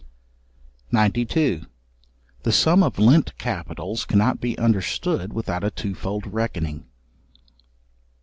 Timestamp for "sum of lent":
2.51-3.37